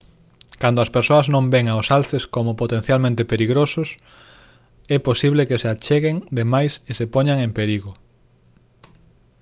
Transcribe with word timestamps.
cando 0.61 0.79
as 0.81 0.93
persoas 0.95 1.27
non 1.33 1.45
ven 1.53 1.65
aos 1.69 1.87
alces 1.97 2.23
como 2.35 2.59
potencialmente 2.61 3.27
perigosos 3.31 3.89
é 4.95 4.97
posible 5.09 5.47
que 5.49 5.59
se 5.61 5.67
acheguen 5.73 6.15
de 6.37 6.43
máis 6.53 6.71
e 6.89 6.91
se 6.99 7.05
poñan 7.13 7.37
en 7.45 7.51
perigo 7.59 7.91